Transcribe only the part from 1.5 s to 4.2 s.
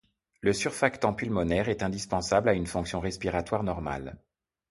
est indispensable à une fonction respiratoire normale.